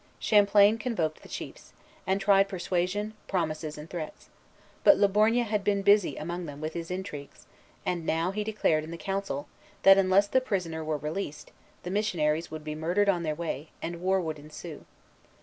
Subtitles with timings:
[0.19, 1.73] Champlain convoked the chiefs,
[2.07, 4.29] and tried persuasion, promises, and threats;
[4.83, 7.45] but Le Borgne had been busy among them with his intrigues,
[7.85, 9.47] and now he declared in the council,
[9.83, 11.51] that, unless the prisoner were released,
[11.83, 14.85] the missionaries would be murdered on their way, and war would ensue.